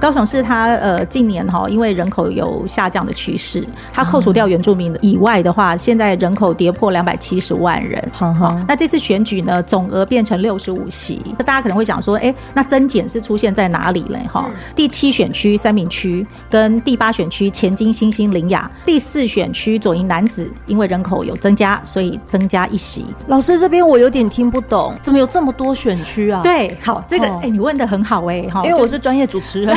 [0.00, 8.02] 高雄市它呃近年哈，因为人口有下降的趋势，它扣除掉原住民以外的话，现在人口跌破两百七十万人。
[8.12, 14.20] 好好，那这次选举呢，总额变成六十五席，那大家可能会想说，哎，那增减是出现在哪里嘞？
[14.30, 23.04] 哈，第七选区三民区跟第八选区前金、新兴、林雅，第四选区左营男子，因为人口有增加，所以增加一席。
[23.26, 26.40] 老师这边我有点听不懂，怎么有这么多选区啊？
[26.42, 29.76] 对，好，这个哎，你问的很好哎，哈，因为我是专业主持人。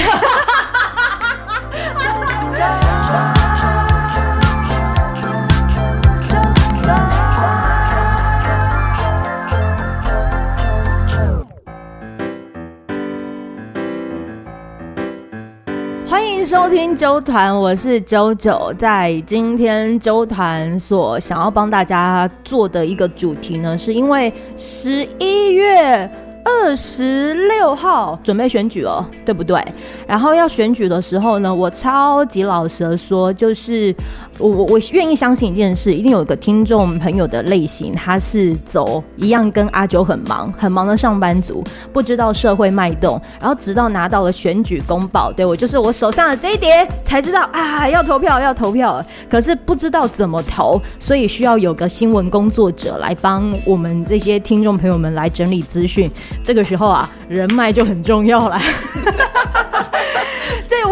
[16.07, 18.75] 欢迎收听周团，我是啾啾。
[18.75, 26.09] 在今天周团所想要帮大家做的一个主题呢，是因为十一月。
[26.43, 29.63] 二十六号准备选举了，对不对？
[30.07, 33.95] 然后要选举的时候呢，我超级老实的说，就是
[34.37, 56.09] 我我我愿意相信一件事，一定有一个听众朋友的类型，他是走一样跟阿九很忙很忙的上班族，不知道社会脉动，然后直到拿到了选举公报，对，我就是我手上的这一叠，才知道啊要投票要投票，可是不知道怎么投，所以需要有个新闻工作者来帮我们这些听众朋友们来整理资讯。
[56.43, 58.59] 这个时候啊，人脉就很重要了。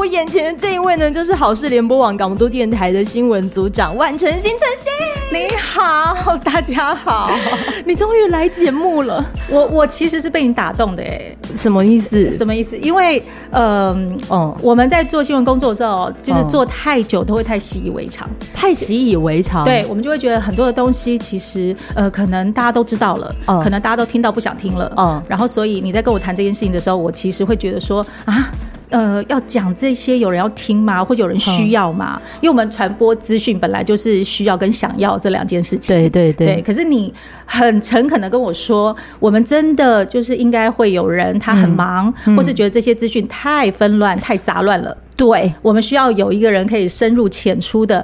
[0.09, 4.91] 眼前的这一位呢，就是好事联播网港都电台的新闻组长万晨星晨星。
[5.31, 7.29] 你好，大家好，
[7.85, 9.23] 你终于来节目了。
[9.47, 12.31] 我我其实是被你打动的哎，什么意思？
[12.31, 12.75] 什么意思？
[12.79, 13.21] 因为
[13.51, 13.93] 呃，
[14.31, 19.63] 嗯，我们在做新闻工作的时候，就是做太久都会太习以为常，太习以为常。
[19.63, 28.51] 对，我们就会觉得很多的东西其实呃，可能大家都知道了，嗯，可能大家都听到不想听了，嗯，然后所以你在跟我谈这件事情的时候，我其实会觉得说啊。
[28.89, 31.03] 呃，要讲这些，有人要听吗？
[31.03, 32.19] 或有人需要吗？
[32.23, 35.95] 嗯、因为我们传播资讯本来就是需要跟想要这两件事情。
[35.95, 36.61] 对对对，对。
[36.61, 37.13] 可是你
[37.45, 44.97] 很诚恳的跟我说，我们真的就是应该会有人他很忙，嗯、或是觉得这些资讯太纷乱、太杂乱了。
[45.15, 48.03] 对，我们需要有一个人可以深入浅出的。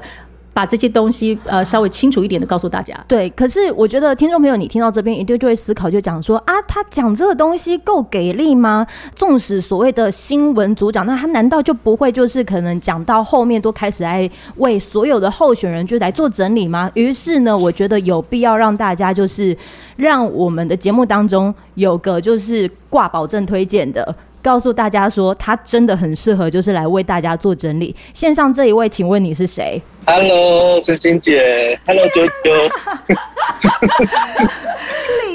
[0.56, 2.98] 把这些东西呃稍微清楚一点的告诉大家。
[3.10, 8.88] 对，可是我觉得听众朋友，你听到这边一定就会思考，就讲说啊，他讲这个东西够给力吗？
[9.14, 16.90] 纵使所谓的新闻组长，那他难道就不会就是可能讲到后面都开始来为所有的候选人就来做整理吗？
[16.94, 19.56] 于是呢，我觉得有必要让大家就是
[19.98, 24.16] 让我们的节目当中有个就是挂保证推荐的。
[24.42, 27.96] 告诉大家说，他真的很适合，就是来为大家做整理。
[28.14, 31.80] 线上这一位，请问你是谁？Hello，晨星姐。
[31.86, 32.32] Hello，九九。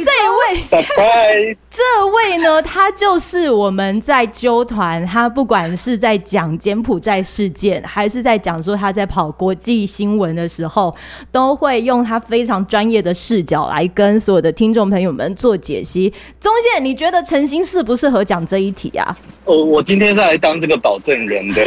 [0.03, 1.59] 这一位，Surprise！
[1.69, 10.97] 这位呢，他就是我们在啾团，他不管是在讲柬埔寨事件，还是在讲说他在跑国际新闻的时候，
[11.31, 16.11] 都会用他非常专业的视角来跟所有的听众朋友们做解析。
[16.41, 19.15] 宗宪，你觉得陈星适不适合讲这一题啊？
[19.45, 21.63] 我我今天是来当这个保证人的，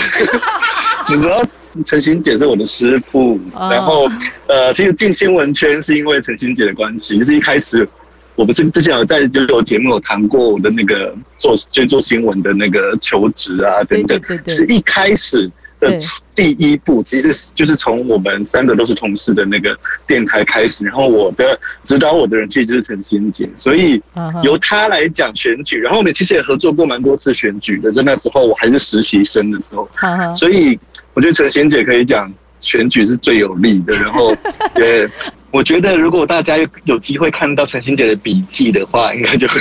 [1.05, 1.45] 主 要
[1.85, 4.07] 晨星姐是我的师傅，然后
[4.47, 7.87] 呃，其实进新闻圈是因为陈星姐的关系，就是一开始
[8.35, 15.49] 我不是之前有在就有节目有谈过我的那个做就做新闻的那个求职啊等等，是一开始。
[15.79, 15.93] 的
[16.33, 24.01] 第一步其实就是从我们三个都是同事的那个电台开始，然后我的指导我的人其实就是陈星姐，所以
[24.43, 29.89] 由他来讲选举，然后我们其实也合作过蛮多次选举的，在那时候我还是实习生的时候，
[30.33, 30.79] 所以
[31.13, 33.93] 我觉得晨星姐可以讲选举是最有利的。
[33.95, 34.35] 然后，
[34.77, 35.09] 也，
[35.51, 39.59] 我觉得如果大家有机会看到晨星姐的笔记的话，应该就会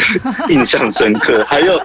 [0.49, 1.45] 印象深刻。
[1.49, 1.81] 还有，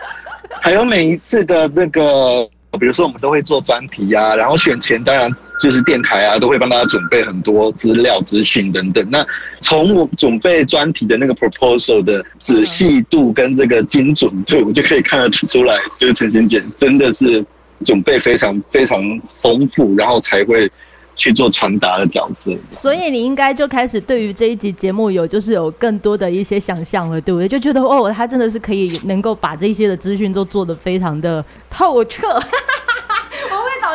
[0.62, 2.48] 还有每一次的那个。
[2.80, 9.04] 比如说，我们都会做专题呀，然后选前当然就是电台啊，都会帮大家准备很多资料、资讯等等。
[9.10, 9.26] 那
[9.62, 17.44] 从我准备专题的那个 proposal 的仔细度跟这个精准度，我就可以看得出来，就是晨星姐真的是
[17.86, 19.00] 准备非常非常
[19.42, 20.72] 丰富，然后才会
[21.16, 22.52] 去做传达的角色。
[22.72, 27.48] 所以你应该就开始对于这一集节目有就是有更多的一些想象了，对不对？
[27.48, 32.28] 就觉得哦，他真的是可以能够把这些的资讯都做得非常的透彻。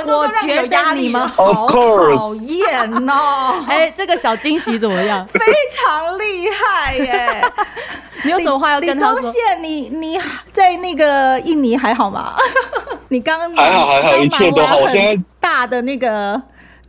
[0.05, 3.62] 我觉得你们好讨厌哦！
[3.69, 5.25] 哎，这个小惊喜怎么样？
[5.28, 5.38] 非
[5.70, 7.44] 常厉害耶！
[8.25, 9.20] 你有什么话要跟他说？
[9.20, 10.19] 宗宪，你你
[10.52, 12.35] 在那个印尼还好吗？
[13.12, 14.79] 你刚刚还好还好，一切都好。
[14.79, 16.41] 我现在大的那个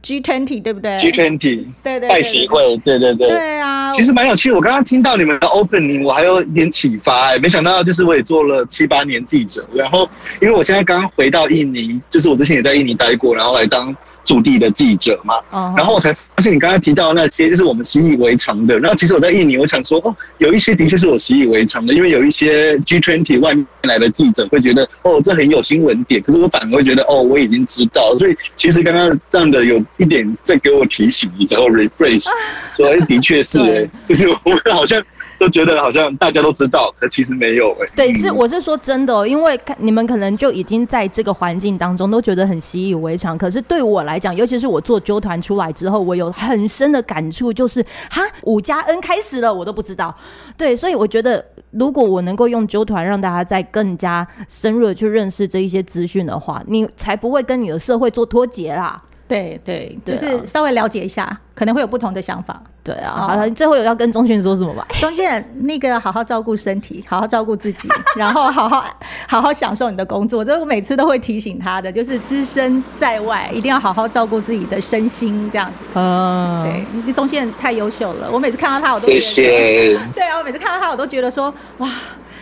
[0.01, 3.27] G twenty 对不对？G twenty 对对拜习会，对对对。
[3.27, 4.49] 对啊，其实蛮有趣。
[4.49, 10.09] 我刚刚听到你们的 opening，我还有一点启发哎，没想到就是我也做了七八年记者，然后
[10.41, 13.93] 因为我现在刚刚回到印尼，就是我之前也在印尼待过，然后来当。
[14.23, 15.77] 驻地的记者嘛，uh.
[15.77, 18.79] 然后我才发现你刚才提到那些，就是我们习以为常的。
[18.79, 28.15] 然后其实我在印尼，我想说，哦，有一些的确是我习以为常的，因为有一些 G20 外面来的记者会觉得，哦，这很有新闻点，可是我反而会觉得，哦，我已经知道。
[28.17, 32.25] 所以其实刚刚这样的有一点在给我提醒，然后 refresh，
[32.75, 35.03] 说，哎，的确是，哎，就是我们好像。
[35.43, 37.91] 都觉得好像大家都知道，可其实没有哎、欸。
[37.95, 43.37] 对，是我是说真的，因为你们可能就已经在这个环境当中都觉得很习以为常。
[43.37, 50.15] 可是对我来讲，尤其是我做纠团出来之后，我有很深的感触，就是哈五加 N 开始了，我都不知道。
[50.57, 59.01] 对，所以我觉得如果我能够用纠团让大家再更加深入的去认识这一些资讯的话，你才不会跟你的社会做脱节啦。
[59.33, 62.61] 对对，就是稍微了解一下，可能会有不同的想法。
[62.83, 64.85] 对啊，好了，你最后有要跟宗宪说什么吧？
[64.99, 68.85] 宗宪，那个好好照顾身体，好好照顾自己， 然后好好
[69.27, 70.45] 好好享受你的工作。
[70.45, 75.83] 这我每次都会提醒他的，就是只身在外，一定要好好照顾自己的身心，这样子。
[75.95, 79.99] 嗯，对，宗宪太优秀了，我每次看到他，我都觉得谢谢。
[80.13, 81.89] 对啊，我每次看到他，我都觉得说，哇，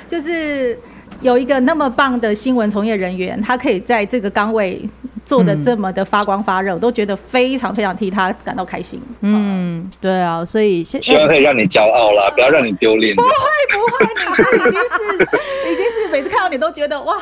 [0.09, 0.77] 就是
[1.21, 4.81] 有一个那么棒的新闻从业人员，他可以在这个岗位。
[5.25, 9.01] 做的这么的发光发热，我都觉得非常非常替他感到开心。
[9.21, 13.15] 嗯，对啊，所以希望可以让你骄傲啦， 不要让你丢脸。
[13.15, 13.29] 不会
[13.71, 17.21] 不会，你这已经是已经是每次看到你都觉得哇。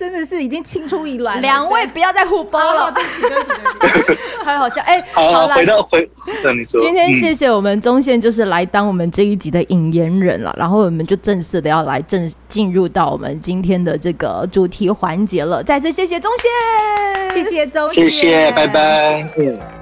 [0.00, 3.50] 真的是已经青出于蓝， 两位不要再互包了，对不起对不起
[3.80, 5.04] 对不起，太 好笑哎！
[5.12, 6.08] 好了，回到回，
[6.42, 6.80] 等你说。
[6.80, 15.62] 今天谢谢我们中线，就是来当我们这一集的引言人了，然后我们就正式的要来正进入到我们今天的这个主题环节了。
[15.62, 19.30] 再次谢谢中线，谢谢中线，谢谢，拜拜。
[19.36, 19.79] 嗯。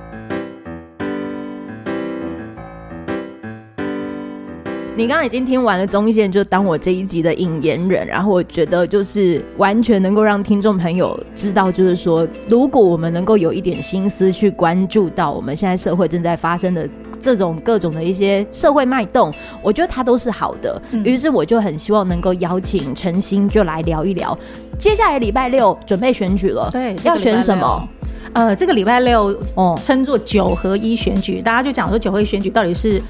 [4.99, 16.85] 你刚刚已经听完了宗宪，就当我这一集的引言人，然后我觉得就是完全能够让听众朋友知道，就是说，如果我们能够有一点心思去关注到我们现在社会正在发生的
[17.21, 20.83] 这种各种的一些社会脉动，我觉得它都是好的。
[21.05, 24.37] 于是我就很希望能够邀请陈星就来聊一聊，
[24.81, 27.89] 接下来礼拜六准备选举了，对，要选什么？
[28.33, 33.03] 呃，这个礼拜六哦，称作九合一选举，大家就讲说九合一选举到底是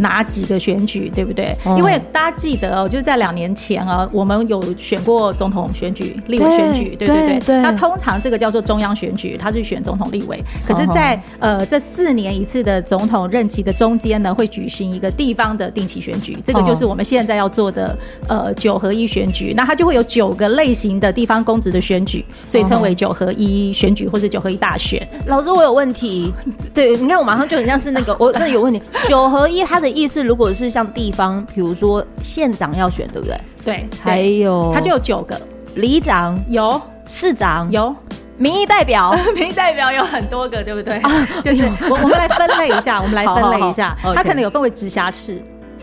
[0.00, 1.56] 哪几个选举，对不对？
[1.76, 7.60] 因为大家记得哦，就是在两年前啊，我们有选过总统选举、立委选举，对对对。
[7.62, 10.42] 那通常这个叫做中央选举，它是选总统、立委。
[10.66, 17.96] 可是，在呃这四年一次的总统任期的中间呢，会举行一个地方的定期选举，这个就是我们现在要做的
[18.28, 19.54] 呃九合一选举。
[19.56, 24.65] 那它就会有九个类型的地方公职的选举，所以称为九合一选举或者九合一大。
[24.66, 26.34] 大选，老师，我有问题。
[26.74, 28.82] 对，你看，我马上就很像是那个， 我这有问题。
[29.04, 33.40] 九合一，它的意思，如果是像地方，比如说县长要选，对不对？
[33.64, 35.40] 对，还有他就有九个，
[35.76, 37.94] 里长有，市长有，
[38.38, 41.00] 民意代表， 民意代表有很多个，对不对？
[41.44, 45.40] 就是我我们来分类一下，我们来分类一下，它可能有分为直辖市。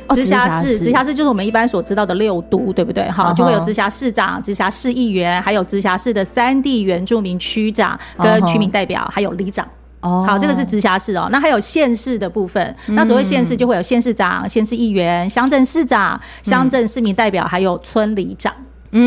[0.09, 3.09] 直辖市，直辖市就是我们一般所知道的六都，对不对？
[3.11, 9.67] 哈，就会有直辖市长、直辖市议员，还有直辖市的三地原住民区长跟区民代表，还有里长。
[10.01, 11.29] 哦，好，这个是直辖市哦。
[11.31, 18.53] 那还有县市的部分，那所谓县市就会有县市长、县市议员、乡镇市长、乡镇市民代表，还有村里长。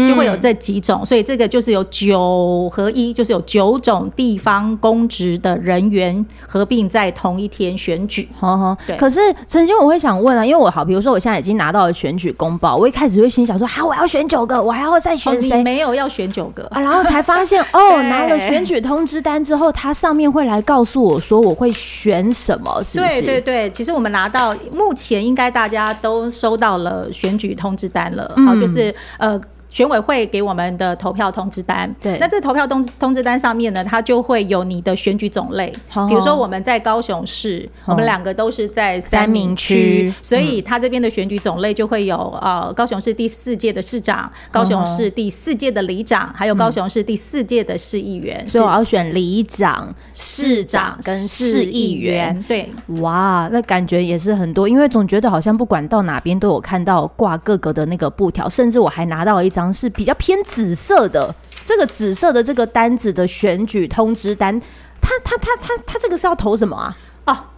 [0.06, 8.28] 就会有这几种，所以这个就是有九合一，就是有九种地方公职的人员合并在同一天选举。
[8.40, 8.97] 呵呵，对。
[8.97, 15.62] 可是曾经我会想问啊，因为我好，比如说我现在已经拿到了选举公报，我一开始会心想说，好，我要选九个，我还要再选谁？
[15.62, 23.23] 没有要选九个啊，然后才发现 哦，拿了选举通知单之后，它上面会来告诉我说我会选什么，是不是？
[23.23, 29.40] 对对对，其实我们拿到目前应该大家都收到了选举通知单了，好，就是呃。
[29.76, 35.71] 选委会给我们的投票通知单，对，那这投票通通知单上面呢，它就会有你的选举种类，
[36.09, 52.42] 比如说我们在高雄市，我们两个都是在三明区，所以它这边的选举种类就会有呃高雄市第四届的市长，高雄市第四届的里长，还有高雄市第四届的市议员，所以我要选里长、市长跟市议员。
[52.49, 52.66] 对，
[53.02, 59.65] 哇，那感觉也是很多，因为总觉得好像不管到哪边都有看到挂各个的那个布条，甚至我还拿到了一张。
[59.73, 64.61] 是比较偏紫色的，这个紫色的这个单子的选举通知单，
[65.00, 66.96] 他他他他他这个是要投什么啊？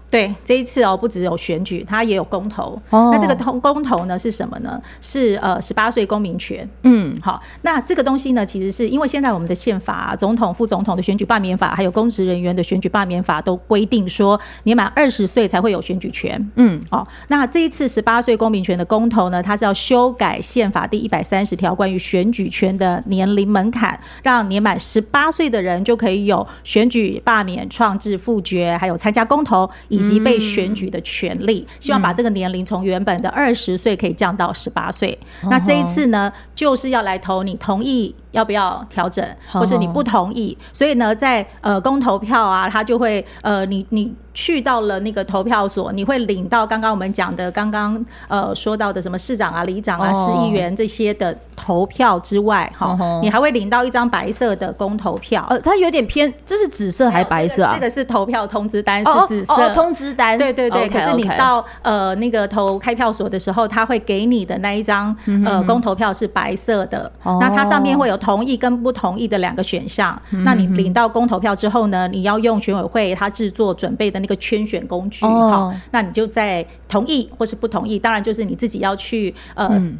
[0.09, 2.81] 哦，对，这一次哦，不只有选举，它也有公投。
[2.91, 4.81] 哦、那这个公公投呢是什么呢？
[5.01, 6.69] 是呃十八岁公民权。
[6.83, 16.51] 嗯，好，那这个东西呢，其实是因为现在我们的宪法、啊、总统、副总统的选举罢免法，还有公职人员的选举罢免法，都规定说年满二十岁才会有选举权。
[16.57, 29.69] 嗯，好，那这一次十八岁公民权的公投呢，它是要修改宪法第一百三十条关于选举权的年龄门槛，让年满十八岁的人就可以有选举、罢免、创制、复决，还有参加公投。
[29.89, 35.19] 以及被选举的权利，希望把这个年龄从原本的二十岁可以降到十八岁。
[35.51, 40.57] 那这一次呢，就是要来投，你同意要不要调整，或是你不同意？
[40.73, 44.15] 所以呢，在呃公投票啊，他就会呃你你。
[44.35, 55.45] 去到了那个投票所，你会领到刚刚我们讲的，刚刚呃说到的什么市长啊、里长啊、市议员这些的投票之外，哈、哦，你还会领到一张白色的公投票。
[55.51, 57.75] 呃，它有点偏，这是紫色还是白色啊？
[57.75, 60.39] 这个是投票通知单，是紫色、通知单。
[60.39, 60.89] 对对对。
[60.89, 70.13] Okay, 可是你到呃那个投开票所的时候，他会给你的那一张呃公投票是白色的，嗯、那它上面会有同意跟不同意的两个选项。
[70.33, 74.37] 哦、那你领到公投票之后呢，你要用选委会他制作准备的那个。
[74.49, 79.99] 圈选工具，好，那你就在同意或是不同意，当然就是你自己要去呃、嗯、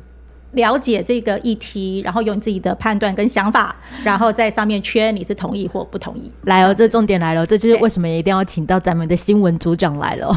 [0.53, 6.31] 了解这个议题，然后用你自己的判断跟想法，然后在上面圈你是同意或不同意。
[6.45, 10.35] 来哦，这重点来了，这就是为什么一定要请到咱们的新闻组长来了。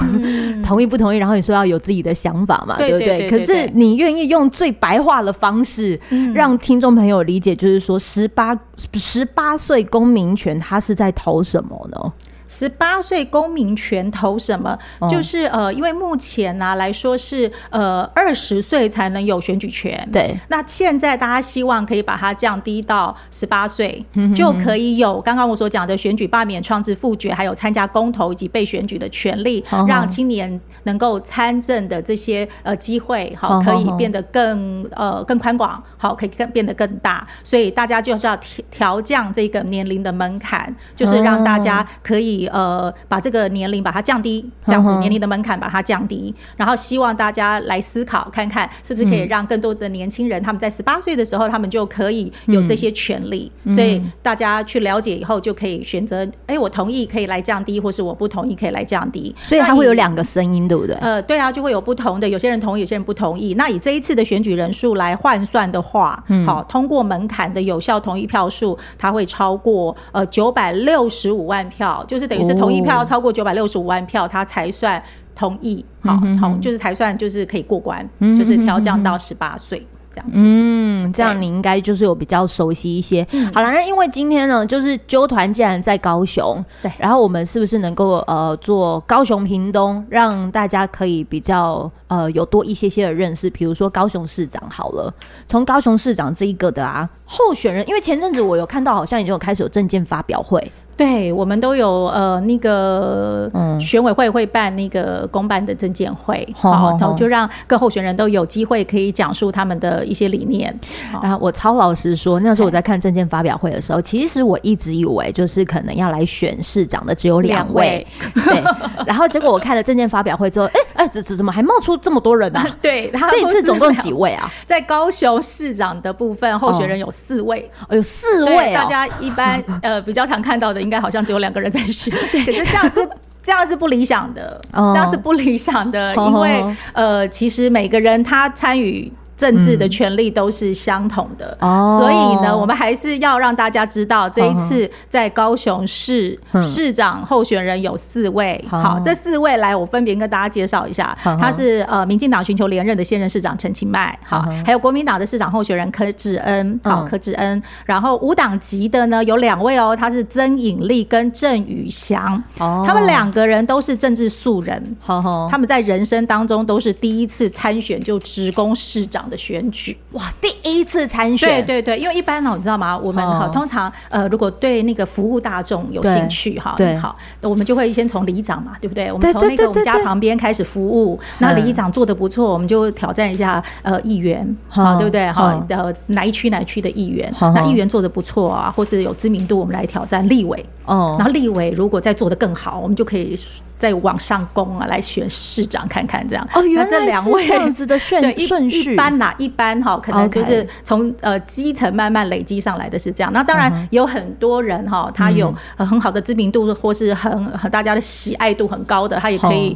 [0.63, 1.17] 同意不同意？
[1.17, 3.29] 然后你说要有自己的想法嘛，对不对？
[3.29, 5.99] 可是你愿意用最白话的方式
[6.33, 8.57] 让听众朋友理解，就是说十八
[8.95, 12.13] 十八岁公民权，他是在投什么呢？
[12.51, 14.77] 十八岁公民权投什么？
[14.99, 20.07] 哦、就是呃，因为目前呢、啊、来说是呃二十岁才能有选举权。
[20.11, 20.37] 对。
[20.49, 24.05] 那现在大家希望可以把它降低到十八岁，
[24.35, 37.25] 就可以有刚刚我所讲的选举、罢免、创制、复决，还有参加公投以及被选举的权利，哦、让青年能够参政的这些呃机会，好可以变得更呃更宽广，好可以更变得更大。
[37.43, 42.51] 所以大家就是要调调降这个年龄的门槛，就是让大家可以。
[42.51, 53.51] 呃，把这个年龄把它降低，这样子年龄的门槛把它降低，然后希望大家来思考看看，是不是可以让更多的年轻人他们在十八岁的时候，他们就可以有这些权利。
[53.69, 59.33] 所以大家去了解以后，就可以选择，哎，我同意可以来降低，或是我不同意可以来降低。
[59.41, 60.95] 所以它会有两个声音，对不对？
[60.95, 63.53] 呃，对啊，就会有不同的，有些人同意，有些人不同意。
[63.53, 72.20] 那以这一次的选举人数来换算的话，好，通过门槛的有效同意票数，它会超过呃九百六十五万票，就是。
[72.27, 75.01] 等于是同意票要超过九百六十五万票，他才算
[75.35, 80.39] 同意，好同就是才算就是可以过关，就是调降到十八岁这样子。
[80.43, 83.25] 嗯，这样你应该就是有比较熟悉一些。
[83.53, 93.49] 好了，那因为今天呢，就是纠团既然在高雄，对，然后我们是不是能够呃做高雄屏东，让大家可以比较呃有多一些些的认识？
[93.49, 95.13] 比如说高雄市长好了，
[95.47, 100.61] 从高雄市长这一个的啊候选人，因为前阵子我有看到好像已经有开始有证件发表会。
[100.97, 110.73] 对，我们都有呃那个选委会会办那个公办的政见会，好、嗯，然后就让各候选人都有机会可以讲述他们的一些理念。
[111.21, 118.05] 然后我超老实说，那时候我在看政见发表会的时候，其实我一直以为就是可能要来选市长的只有两位，
[118.45, 118.63] 对。
[119.05, 122.63] 然后结果我看了政见发表会之后，哎哎，怎怎怎么还冒出这么多人啊？
[122.79, 124.47] 对，他这次总共几位啊？
[124.67, 130.79] 在高雄市长的部分，候选人有四位，哦，有四位、哦，大家一般呃比较常看到的。
[130.81, 132.11] 应该好像只有两个人在选，
[132.45, 133.09] 可是这样是
[133.41, 139.11] 这样是不理想的，这样是不理想的，因为呃，其实每个人他参与。
[139.41, 148.63] 政治的权利都是相同的，嗯，所以呢，我们还是要让大家知道，这一次在高雄市市长候选人有四位。
[148.71, 151.17] 嗯、好，这四位来，我分别跟大家介绍一下。
[151.25, 157.59] 嗯、他是呃，民进党寻求连任的现任市长陈其迈，好，嗯、还有国民党的市长候选人柯志恩，好，柯志恩。
[157.83, 172.95] 然后无党籍的呢有两位哦，他是曾颖丽跟郑宇翔，哦，他们两个人都是政治素人，嗯，他们在人生当中都是第一次参选就直攻市长的选举哇，第一次参选，对对对，因为一般呢，你知道吗？
[172.97, 179.11] 我们哈通常呃，如果对那个服务大众有兴趣哈，对好，我们就会先从里长嘛，对不对？
[179.11, 185.31] 我们从那个我们家旁边开始服务，那里长做的不错，我们就挑战一下呃议员，好对不对？
[185.31, 191.15] 好，呃哪一区哪一区的议员，那议员做的不错啊，或是有知名度，我们来挑战立委哦。
[191.17, 193.35] 然后立委如果再做的更好，我们就可以。
[193.81, 196.47] 再往上攻啊，来选市长看看这样。
[196.53, 203.33] 哦，原来这两位这样子的顺 顺序，一般哪，一般哈，可能就是从呃基层慢慢累积上来的是这样。
[203.33, 209.75] 那当然有很多人哈，他有很好的知名度，或是很很大家的喜爱度很高的，他也可以。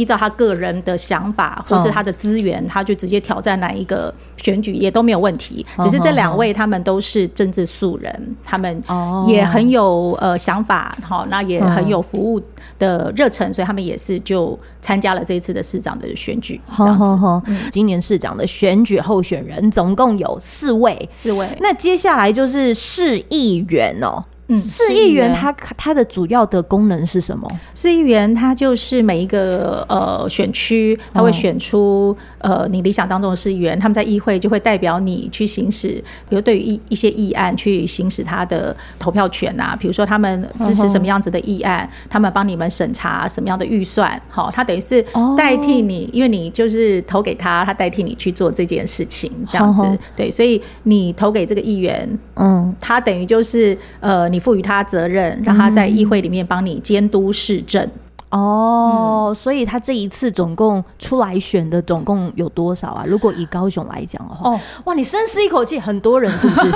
[0.00, 5.64] 依照他个人的想法，或是他的资源，他就直接挑战哪一个选举也都没有问题。
[5.82, 8.82] 只是这两位他们都是政治素人，他们
[9.26, 12.40] 也很有呃想法，好，那也很有服务
[12.78, 16.58] 的热忱，所以他们也是就参加了这一次的市长的选举。
[16.78, 21.46] 这样子，今年市长的选举候选人总共有四位，四位。
[21.60, 24.24] 那接下来就是市议员哦。
[24.56, 27.46] 市议员他他的主要的功能是什么？
[27.74, 45.00] 市议员他就是每一个呃选区，他会选出呃你理想当中的市议员，他们在议会就会代表你去行使，比如对于一一些议案去行使他的投票权啊，比如说他们支持什么样子的议案，他们帮你们审查什么样的预算，好，他等于是
[45.36, 49.82] 代替你，因为你就是投给他，他代替你去做这件事情，这样子，
[50.16, 54.39] 对，所以你投给这个议员，嗯，他等于就是呃你。
[54.40, 57.88] 赋予他责任，让他在议会里面帮你监督市政。
[58.30, 63.04] 哦，嗯、所以他这一次总共出来选的总共有多少啊？
[63.04, 66.72] 如果以高雄来讲的话，哦，哇，你深吸一口气，很多人是不是？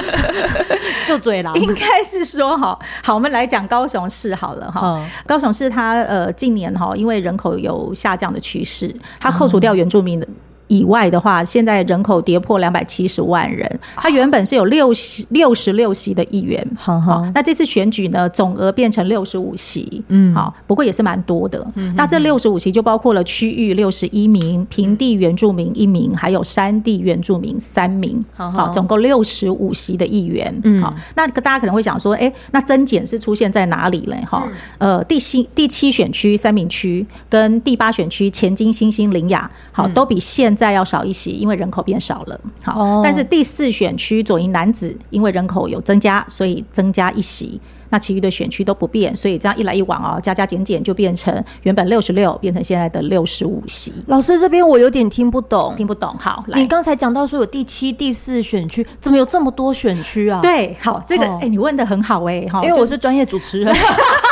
[1.08, 4.80] 就嘴了，应该是说哈，好，我们来讲高雄市好了哈。
[4.84, 10.28] 嗯、高雄市它呃近年哈，因为人口有下降的趋势，它扣除掉原住民的。
[10.70, 13.68] 以外的话，现在人口跌破两百七十万人。
[13.96, 21.66] 他原本是有六席六十六席的议员，好，好，那这次选举呢，总额变成六十五席，嗯，好，不过也是蛮多的。
[21.74, 30.54] 嗯那这六十五席就包括了区域六十一名、平地原住民一名，还有山地原住民三名，好，好，总共六十五席的议员。
[30.62, 34.16] 嗯，好，那大家可能会想说，哎、欸，那增减是出现在哪里嘞？
[34.24, 34.46] 哈，
[34.78, 42.38] 呃，第七第七选区三民区跟第八选区前金、新兴、林雅，好，都比现再要少一席，因为人口变少了。
[42.62, 47.58] 好，但是第四选区左营男子，因为人口有增加，所以增加一席。
[47.92, 53.92] 那其余的选区都不变，所以这样一来一往哦，加加减减就变成原本六十六变成现在的六十五席。
[54.06, 56.14] 老师这边我有点听不懂，听不懂。
[56.16, 60.38] 好，来，你刚才讲到说有第七、第四选区，怎么有这么多选区啊？
[60.40, 63.74] 对，好，这个哎、欸，你问的很好哎，哈，因为我是专业主持人。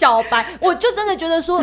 [0.00, 1.54] 小白， 我就真的觉得说，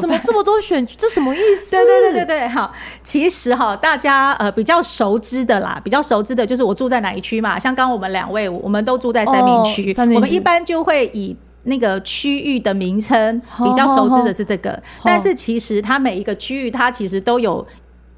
[0.00, 0.94] 怎么这么多选举？
[0.96, 1.70] 这什么意思？
[1.72, 2.72] 对对对对对，好，
[3.02, 7.58] 其实哈，大家呃比较熟知的啦，比较熟知的就是我住在哪一区嘛。
[7.58, 17.66] 像刚刚我们两位，我们都住在三明区，我们一般就会以那个区域的名称比较熟知的是这个，但是其实它每一个区域，它其实都有。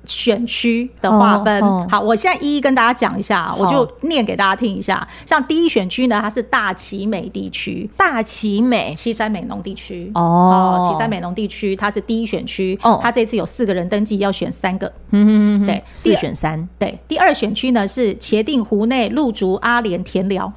[0.07, 5.07] 选区的划分，好，我现在一一跟大家讲一下，我就念给大家听一下。
[5.25, 8.95] 像第一选区呢，它是大奇美地区，大奇美。
[8.95, 10.11] 旗山美浓地区。
[10.15, 16.99] 哦，旗山美浓地区它是第一选区，它这次有四个人登记，要选三个，嗯嗯对，四选三，对。
[17.07, 20.53] 第二选区呢是茄定湖内鹿竹阿莲田寮，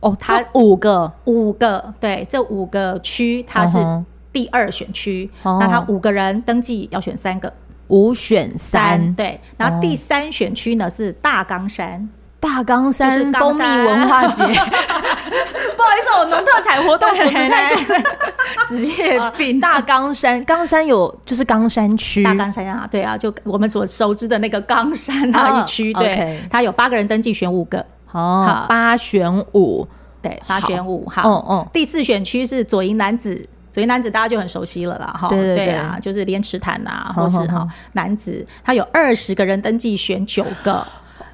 [0.00, 1.12] 哦，它五个。
[1.24, 3.78] 五个，对，这五个区它是
[4.32, 7.52] 第二选区，那它五个人登记要选三个。
[7.90, 12.08] 五选三，对，然后第三选区呢是大冈山，
[12.40, 14.42] 大冈山就是蜂蜜文化节。
[15.76, 17.74] 不好意思，我农特产活动 主持太
[18.66, 19.58] 职业病。
[19.60, 29.86] 大冈山，冈山有就是冈山区，大冈山啊，对啊，就我们所熟知的那个冈山那一区，对，它有八个人登记选五个，好，八选五，
[30.20, 33.46] 对，八选五，好，嗯嗯，第四选区是左营楠梓。
[33.72, 40.86] 所以男子大家就很熟悉了啦，哈，对，啊，就是莲池潭啊，或是哈男子，他有二十个人登记选九个。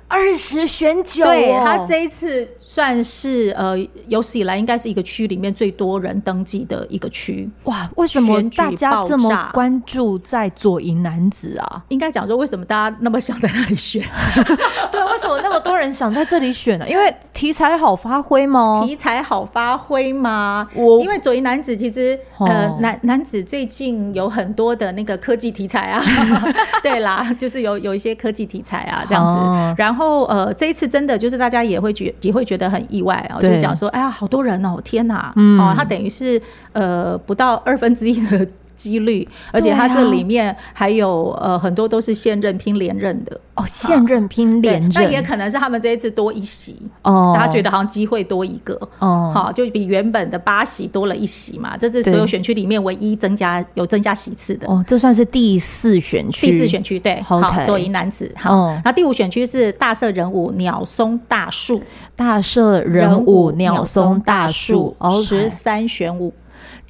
[0.08, 7.50] 二十选九，对，他这一次算是呃有史以来应该是一个区里面最多人登记的一个区。
[7.64, 11.82] 哇，为什么大家这么关注在左营男子啊？
[11.88, 14.00] 应该讲说，为什么大家那么想在那里选？
[14.92, 16.88] 对，为什么那么多人想在这里选呢、啊？
[16.88, 18.82] 因为题材好发挥吗？
[18.86, 20.68] 题材好发挥吗？
[20.74, 26.00] 我因为左营男子其实呃男男子最近有很多的那个科技题材啊，
[26.80, 29.95] 对啦，就是有有一些科技题材啊这样子，然后。
[29.96, 36.38] 然后呃，这一次真的就是大家也会觉也会觉得很意外啊，就是讲说，哎呀，好多人哦，天哪，哦，他等于是
[36.74, 43.40] 呃不到二分之一的几率，而且它这里面还有、啊、呃很多都是现任拼连任的。
[43.56, 48.78] 哦，现任拼连任，那也可能是他们这一次多一席哦，大家觉得好像机会多一个。
[48.98, 54.68] 哦，好，就比原本的八席多了一席嘛，这是所有选区里面唯一增加有增加席次的。
[54.68, 61.82] 哦，这算是第四选区，第四选区对，好，左营男子，好，那、哦、第五选区是大社人物鸟松大树，
[62.14, 66.30] 大社人物鸟松大树，十三选五。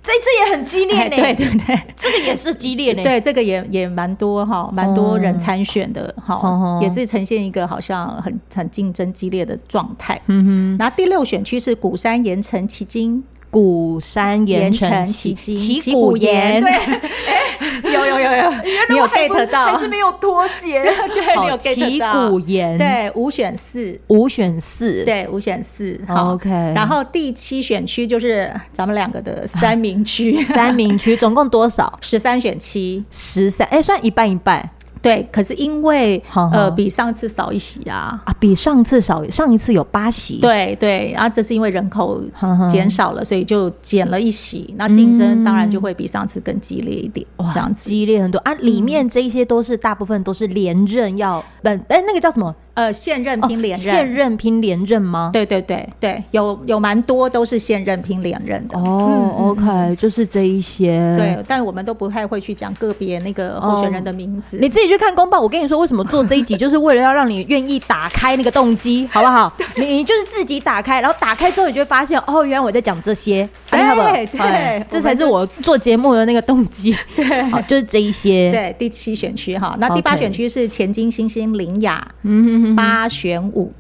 [0.07, 10.21] 这这也很激烈呢，对对对，这个也是激烈呢，对，这个也也蛮多哈，蛮多人参选的哈，嗯、也是呈现一个好像很很竞争激烈的状态。
[10.27, 13.25] 嗯哼，然后第六选区是鼓山盐城旗津。
[13.50, 18.50] 鼓山盐埕旗津旗鼓岩，对，有有有有，
[18.90, 20.82] 你有 get 到，还是没有脱节？
[20.82, 22.12] 对，你有 get 到。
[22.12, 25.98] 奇鼓岩，对，五选四，五选四，对，五选四。
[26.09, 31.98] OK，然后第七选区就是咱们两个的三明区， 三明区总共多少？
[32.02, 34.70] 十三选七，十三，哎，算一半一半。
[35.02, 40.38] 对，可是因为呃比上次少一席啊啊，比上次少，上一次有八席。
[40.38, 42.20] 对对，然后这是因为人口
[42.68, 48.52] 减少了，所以就减了一席，那竞争当然就会比上次更激烈一点，这样激烈很多啊。
[48.54, 52.54] 里面这一些都是大部分都是连任要本哎，那个叫什么？
[52.76, 55.30] 呃，现任拼连任，现任拼连任吗？
[55.32, 58.78] 对对对对，有有蛮多都是现任拼连任的。
[58.78, 61.14] 哦，OK，就是这一些。
[61.16, 65.40] 对，但我们都不太会去讲个别那个候选人的名字，你自己去看公报。
[65.40, 69.50] 我跟你说，为什么做这一集，就是为了要让你愿意打开那个动机，好不好？
[69.76, 76.94] 你你就是自己打开，然后打开之后，你就会发现，哦，原来我在讲这些，对对，这才是我做节目的那个动机。
[77.16, 78.50] 对，好，就是这一些。
[78.50, 82.06] 对，第七选区哈，那第八选区是前金新兴林雅。
[82.20, 82.65] 嗯。
[82.74, 83.70] 八选五，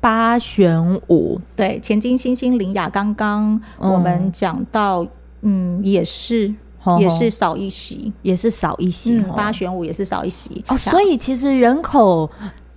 [0.00, 5.02] 八选五，对，前金星星林雅，刚刚我们讲到，
[5.40, 6.54] 嗯，嗯，也是，
[7.00, 10.64] 也是少一席，也是少一席，嗯，八选五也是少一席。
[10.68, 12.30] 哦，所以其实人口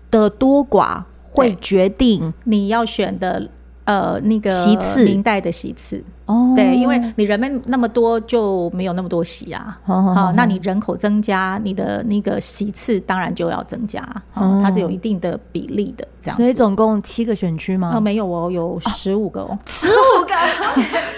[0.10, 3.47] 的多寡会决定你要选的
[3.84, 6.03] 呃那个席次，明代的席次。
[6.29, 9.79] 哦，对，因为你人们那么多，就没有那么多席啊。
[9.83, 13.99] 好，好，好，那你人口增加，你的那个席次当然就要增加。
[14.35, 16.37] 哦，它是有一定的比例的，这样。
[16.37, 17.93] 所以总共七个选区吗？
[17.95, 20.35] 哦，没有哦，有十五个哦，十五个。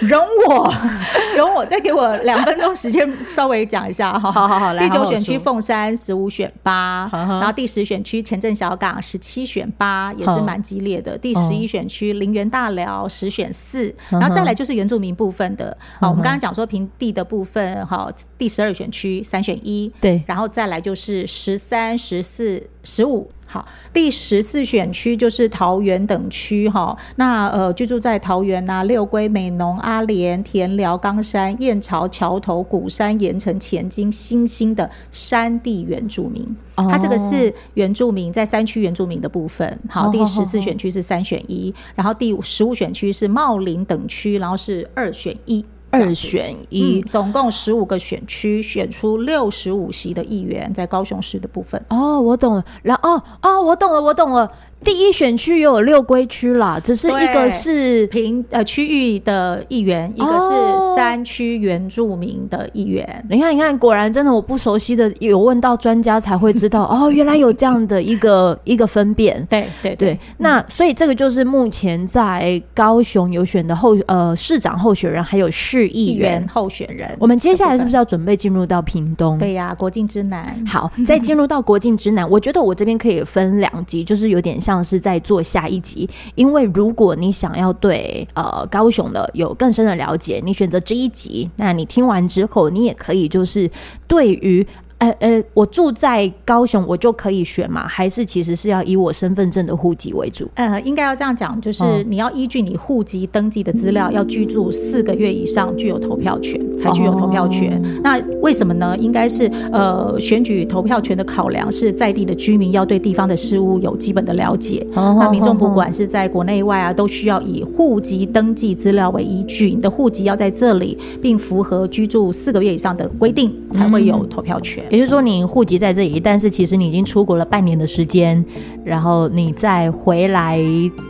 [0.00, 0.72] 容我，
[1.36, 4.32] 容我，再给我两分钟时间，稍微讲一下哈。
[4.32, 4.82] 好好好，来。
[4.82, 11.18] 第九选区凤山十五选八，然后第十选区前镇小港十七选八，也是蛮激烈的。
[11.18, 23.62] 第十一选区林园大寮十选四，然后再来就是原住民部分的，好，我们刚刚讲说平地的部分，好，第十二选区三选一，对，然后再来就是十三、十四、十五，好，
[23.92, 45.62] 第十四选区就是桃园等区，哈，那呃居住在桃园呐、六龟、美浓、阿莲、田寮、冈山、燕巢、桥头、鼓山、盐城、前金、新兴的山地原住民，它这个是原住民在山区原住民的部分，好，第十四选区是三选一，然后第十五选区是茂林等区，然后是二选一。
[45.92, 51.80] 二选一，嗯，总共十五个选区，选出六十五席的议员，在高雄市的部分。
[51.90, 52.64] 哦，我懂了。
[52.82, 54.50] 然后，哦，哦，我懂了，我懂了。
[54.84, 63.04] 第一选区有六龟区啦，只是一个是平呃区域的议员，一个是山区原住民的议员。
[63.04, 63.26] 哦。
[63.30, 69.46] 你看，你看，果然真的我不熟悉的，有问到专家才会知道 哦，原来有这样的一个一个分辨。
[69.48, 70.20] 对对对，对。
[70.38, 77.08] 那所以这个就是目前在高雄有选的候呃市长候选人，还有市议员候选人。
[77.20, 79.38] 我们接下来是不是要准备进入到屏东？
[79.38, 80.42] 对呀，国境之南。
[80.66, 84.71] 好，再进入到国境之南，我觉得我这边可以分两集，就是有点像。
[84.72, 93.70] 像是在做下一集，因为如果你想要对呃高雄的有更深的了解，你选择这一集，那你听完之后，你也可以就是
[94.06, 94.66] 对于。
[95.02, 97.88] 呃呃，我住在高雄，我就可以选吗？
[97.88, 100.48] 还是其实是要以我身份证的户籍为主？
[100.54, 107.82] 呃，应该要这样讲，就是你要依据你户籍登记的资料，嗯、要居住四个月以上，具有投票权才具有投票权。
[107.84, 108.96] 哦、那为什么呢？
[108.96, 114.86] 应该是呃，选举投票权的考量是在地的居民要对地方的事务有基本的了解。
[114.94, 124.84] 哦、那民众不管是在国内外啊，都需要以户籍登记资料为依据，你的户籍要在这里，并符合居住四个月以上的规定，才会有投票权。
[124.92, 128.44] 也就是说，你户籍在这里，但是其实你已经出国了半年的时间，
[128.84, 130.60] 然后你再回来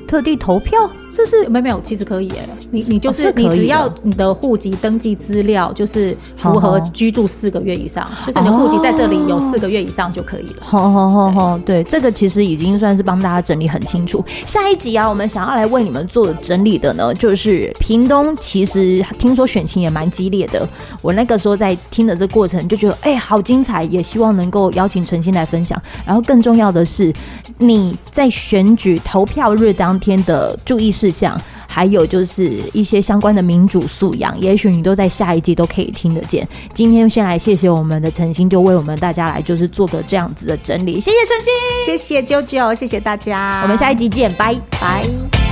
[0.06, 0.88] 特地投票。
[1.14, 2.48] 这是没有没有，其实可以诶。
[2.70, 10.56] 你你就是、你只要你的户籍登记资料就是符合居住四个月以上，哦、就是你的户籍在这里有四个月以上就可以了。
[10.60, 14.24] 好好好好，对，这个其实已经算是帮大家整理很清楚。
[14.46, 18.34] 下一集啊，我们想要来为你们做整理的呢，就是屏东。
[18.36, 20.66] 其实听说选情也蛮激烈的，
[21.02, 25.80] 我那个时候在听的这过程就觉得，哎、欸，好精彩，也希望能够邀请陈心来分享。
[26.06, 27.12] 然后更重要的是，
[27.58, 36.46] 你在选举投票日当天的注意事项，还有就是一些相关的民主素养，也许你都在下一季都可以听得见。
[36.74, 41.00] 今天先来谢谢我们的陈星，就为我们大家来就是做个这样子的整理。
[41.00, 41.52] 谢谢陈星，
[41.84, 45.51] 谢谢啾啾，谢谢大家，我们下一集见，拜拜。